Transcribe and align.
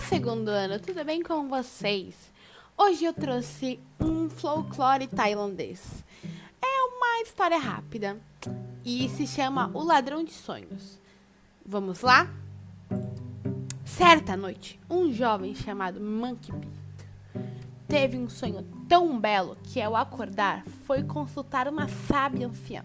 segundo 0.00 0.48
ano, 0.48 0.80
tudo 0.80 1.04
bem 1.04 1.22
com 1.22 1.48
vocês? 1.48 2.14
Hoje 2.76 3.04
eu 3.04 3.12
trouxe 3.12 3.78
um 4.00 4.28
folclore 4.30 5.06
tailandês. 5.06 6.04
É 6.60 6.82
uma 6.84 7.22
história 7.22 7.58
rápida 7.58 8.18
e 8.84 9.08
se 9.10 9.26
chama 9.26 9.70
O 9.74 9.84
Ladrão 9.84 10.24
de 10.24 10.32
Sonhos. 10.32 10.98
Vamos 11.64 12.00
lá? 12.00 12.28
Certa 13.84 14.36
noite, 14.36 14.80
um 14.88 15.12
jovem 15.12 15.54
chamado 15.54 16.00
Monkey 16.00 16.52
Beat 16.52 16.80
teve 17.86 18.16
um 18.16 18.28
sonho 18.28 18.64
tão 18.88 19.18
belo 19.18 19.56
que, 19.64 19.82
ao 19.82 19.96
acordar, 19.96 20.64
foi 20.86 21.02
consultar 21.02 21.66
uma 21.66 21.88
sábia 21.88 22.46
anciã. 22.46 22.84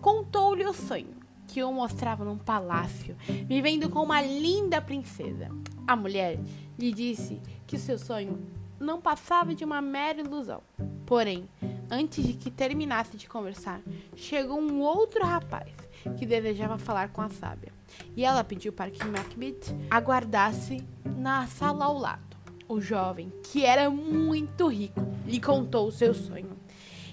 Contou-lhe 0.00 0.64
o 0.64 0.72
sonho 0.72 1.14
que 1.46 1.62
o 1.62 1.72
mostrava 1.72 2.24
num 2.24 2.38
palácio, 2.38 3.16
vivendo 3.46 3.90
com 3.90 4.02
uma 4.02 4.22
linda 4.22 4.80
princesa. 4.80 5.50
A 5.90 5.96
mulher 5.96 6.38
lhe 6.78 6.92
disse 6.92 7.40
que 7.66 7.76
seu 7.76 7.98
sonho 7.98 8.38
não 8.78 9.00
passava 9.00 9.52
de 9.56 9.64
uma 9.64 9.82
mera 9.82 10.20
ilusão. 10.20 10.62
Porém, 11.04 11.48
antes 11.90 12.24
de 12.24 12.34
que 12.34 12.48
terminasse 12.48 13.16
de 13.16 13.28
conversar, 13.28 13.80
chegou 14.14 14.60
um 14.60 14.82
outro 14.82 15.24
rapaz 15.24 15.68
que 16.16 16.24
desejava 16.24 16.78
falar 16.78 17.08
com 17.08 17.20
a 17.20 17.28
sábia. 17.28 17.72
E 18.16 18.24
ela 18.24 18.44
pediu 18.44 18.72
para 18.72 18.88
que 18.88 19.04
Macbeth 19.04 19.76
aguardasse 19.90 20.86
na 21.04 21.48
sala 21.48 21.86
ao 21.86 21.98
lado. 21.98 22.36
O 22.68 22.80
jovem, 22.80 23.32
que 23.42 23.64
era 23.66 23.90
muito 23.90 24.68
rico, 24.68 25.04
lhe 25.26 25.40
contou 25.40 25.88
o 25.88 25.92
seu 25.92 26.14
sonho. 26.14 26.56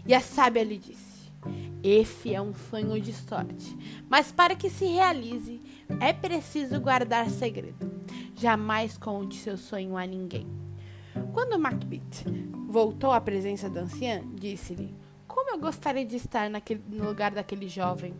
E 0.05 0.13
a 0.13 0.21
sábia 0.21 0.63
lhe 0.63 0.77
disse: 0.77 1.07
esse 1.84 2.34
é 2.34 2.41
um 2.41 2.54
sonho 2.54 2.99
de 2.99 3.13
sorte, 3.13 3.77
mas 4.09 4.32
para 4.32 4.55
que 4.55 4.70
se 4.70 4.85
realize, 4.85 5.62
é 5.99 6.12
preciso 6.12 6.80
guardar 6.80 7.30
segredo. 7.30 7.98
Jamais 8.40 8.99
conte 8.99 9.35
seu 9.35 9.57
sonho 9.57 9.98
a 9.98 10.05
ninguém. 10.05 10.46
Quando 11.34 11.57
Macbeth 11.57 12.24
voltou 12.70 13.12
à 13.12 13.20
presença 13.20 13.68
da 13.68 13.82
anciã, 13.82 14.21
disse-lhe: 14.35 14.94
Como 15.27 15.49
eu 15.49 15.57
gostaria 15.57 16.05
de 16.05 16.18
estar 16.18 16.48
naquele, 16.48 16.84
no 16.88 17.05
lugar 17.05 17.32
daquele 17.32 17.68
jovem. 17.68 18.13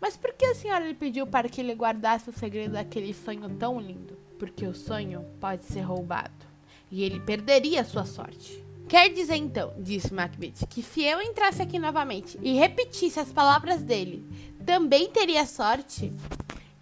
Mas 0.00 0.16
por 0.16 0.32
que 0.32 0.44
a 0.44 0.54
senhora 0.54 0.86
lhe 0.86 0.94
pediu 0.94 1.26
para 1.26 1.48
que 1.48 1.60
ele 1.60 1.74
guardasse 1.74 2.30
o 2.30 2.32
segredo 2.32 2.74
daquele 2.74 3.12
sonho 3.12 3.48
tão 3.56 3.80
lindo? 3.80 4.16
Porque 4.38 4.64
o 4.64 4.72
sonho 4.72 5.24
pode 5.40 5.64
ser 5.64 5.80
roubado 5.80 6.46
e 6.88 7.02
ele 7.02 7.18
perderia 7.18 7.84
sua 7.84 8.04
sorte. 8.04 8.64
Quer 8.88 9.12
dizer 9.12 9.36
então, 9.36 9.74
disse 9.76 10.14
Macbeth, 10.14 10.66
que 10.70 10.82
se 10.82 11.02
eu 11.02 11.20
entrasse 11.20 11.60
aqui 11.60 11.80
novamente 11.80 12.38
e 12.40 12.54
repetisse 12.54 13.18
as 13.18 13.32
palavras 13.32 13.82
dele, 13.82 14.24
também 14.64 15.10
teria 15.10 15.44
sorte? 15.44 16.12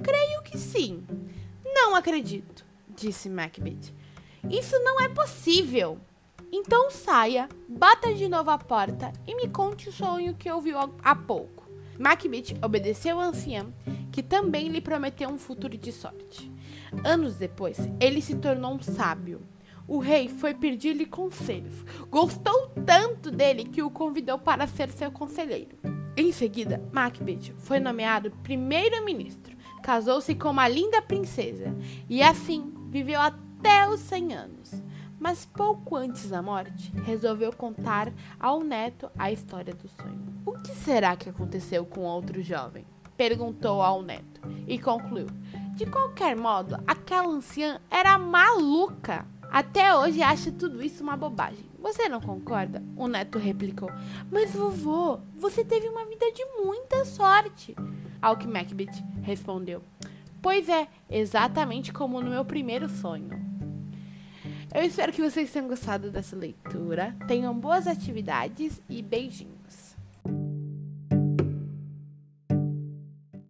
Creio 0.03 0.43
que 0.43 0.59
sim. 0.59 1.03
Não 1.65 1.95
acredito, 1.95 2.56
disse 2.97 3.29
Macbeth. 3.29 3.93
Isso 4.51 4.79
não 4.81 5.01
é 5.01 5.09
possível. 5.09 5.99
Então 6.53 6.91
saia, 6.91 7.49
bata 7.69 8.15
de 8.15 8.29
novo 8.29 8.51
a 8.51 8.59
porta 8.59 9.13
e 9.27 9.35
me 9.35 9.49
conte 9.49 9.89
o 9.89 9.93
sonho 9.93 10.35
que 10.35 10.51
ouviu 10.51 10.79
há 11.03 11.15
pouco. 11.15 11.69
Macbeth 11.99 12.57
obedeceu 12.63 13.21
ao 13.21 13.29
ancião, 13.29 13.73
que 14.13 14.23
também 14.23 14.69
lhe 14.69 14.81
prometeu 14.81 15.29
um 15.29 15.39
futuro 15.39 15.77
de 15.77 15.93
sorte. 15.93 16.51
Anos 17.05 17.37
depois, 17.37 17.79
ele 18.01 18.21
se 18.21 18.37
tornou 18.37 18.75
um 18.75 18.83
sábio 18.83 19.43
o 19.89 19.99
rei 19.99 20.29
foi 20.29 20.53
pedir-lhe 20.53 21.07
conselhos. 21.07 21.85
Gostou 22.11 22.73
tanto 22.85 23.31
dele 23.31 23.65
que 23.65 23.83
o 23.83 23.91
convidou 23.91 24.39
para 24.39 24.67
ser 24.67 24.91
seu 24.91 25.11
conselheiro. 25.11 25.77
Em 26.17 26.33
seguida, 26.33 26.83
Macbeth 26.93 27.55
foi 27.59 27.79
nomeado 27.79 28.31
primeiro-ministro, 28.43 29.55
casou-se 29.83 30.35
com 30.35 30.51
uma 30.51 30.67
linda 30.67 31.01
princesa 31.03 31.77
e 32.09 32.23
assim 32.23 32.73
viveu 32.89 33.21
até 33.21 33.89
os 33.89 34.01
100 34.01 34.35
anos. 34.35 34.83
Mas 35.19 35.47
pouco 35.47 35.97
antes 35.97 36.29
da 36.29 36.43
morte, 36.43 36.93
resolveu 37.05 37.53
contar 37.53 38.13
ao 38.39 38.63
neto 38.63 39.11
a 39.19 39.33
história 39.33 39.75
do 39.75 39.89
sonho. 39.89 40.27
O 40.45 40.53
que 40.59 40.75
será 40.75 41.17
que 41.17 41.29
aconteceu 41.29 41.85
com 41.87 42.03
outro 42.03 42.43
jovem? 42.43 42.87
Perguntou 43.17 43.81
ao 43.81 44.03
neto 44.03 44.41
e 44.67 44.79
concluiu: 44.79 45.27
De 45.75 45.87
qualquer 45.87 46.37
modo, 46.37 46.77
aquela 46.87 47.29
anciã 47.29 47.81
era 47.91 48.19
maluca. 48.19 49.27
Até 49.51 49.97
hoje 49.97 50.23
acha 50.23 50.53
tudo 50.53 50.83
isso 50.83 51.03
uma 51.03 51.17
bobagem. 51.17 51.65
Você 51.81 52.09
não 52.09 52.21
concorda? 52.21 52.83
O 52.97 53.09
neto 53.09 53.39
replicou. 53.39 53.89
Mas 54.31 54.53
vovô, 54.53 55.21
você 55.37 55.65
teve 55.65 55.89
uma 55.89 56.05
vida 56.05 56.31
de 56.33 56.45
muita 56.63 57.05
sorte. 57.05 57.75
Ao 58.21 58.37
que 58.37 58.47
Macbeth 58.47 59.03
respondeu. 59.23 59.83
Pois 60.47 60.69
é, 60.69 60.87
exatamente 61.11 61.93
como 61.93 62.21
no 62.21 62.31
meu 62.31 62.45
primeiro 62.45 62.89
sonho. 62.89 63.31
Eu 64.73 64.85
espero 64.85 65.13
que 65.13 65.21
vocês 65.21 65.51
tenham 65.51 65.67
gostado 65.67 66.09
dessa 66.09 66.37
leitura. 66.37 67.17
Tenham 67.27 67.53
boas 67.53 67.89
atividades 67.89 68.81
e 68.89 69.03
beijinhos. 69.03 69.86